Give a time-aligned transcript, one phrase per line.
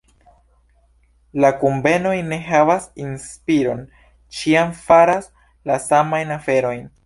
[1.43, 3.85] La kunvenoj ne havas inspiron,
[4.41, 5.33] ĉiam faras
[5.73, 6.87] la samajn aferojn.